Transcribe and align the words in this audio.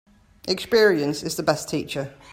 Experience 0.47 1.21
is 1.21 1.35
the 1.35 1.43
best 1.43 1.69
teacher. 1.69 2.11